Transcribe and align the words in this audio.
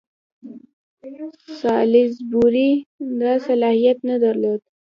سالیزبوري 1.59 2.71
دا 3.19 3.33
صلاحیت 3.47 3.97
نه 4.09 4.15
درلود. 4.23 4.61